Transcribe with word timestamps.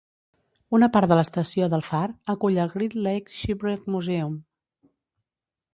Una 0.77 0.87
part 0.95 1.11
de 1.11 1.17
l'estació 1.19 1.67
del 1.73 1.85
far 1.89 2.01
acull 2.35 2.59
el 2.65 2.73
Great 2.79 2.97
Lakes 3.09 3.39
Shipwreck 3.43 3.87
Museum. 3.97 4.37